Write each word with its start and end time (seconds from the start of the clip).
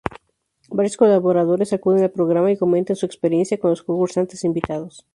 Varios 0.69 0.97
colaboradores 0.97 1.73
acuden 1.73 2.01
al 2.01 2.09
programa 2.09 2.51
y 2.51 2.57
comentan 2.57 2.95
su 2.95 3.05
experiencia 3.05 3.59
con 3.59 3.69
los 3.69 3.83
concursantes 3.83 4.43
invitados. 4.43 5.05